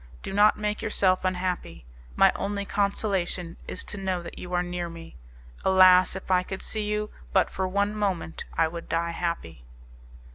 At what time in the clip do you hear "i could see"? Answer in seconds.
6.31-6.81